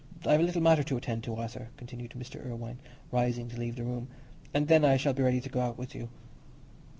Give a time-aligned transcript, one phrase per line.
[0.25, 2.43] I've a little matter to attend to, Arthur," continued Mr.
[2.43, 2.79] Irwine,
[3.11, 4.07] rising to leave the room,
[4.51, 6.09] "and then I shall be ready to set out with you."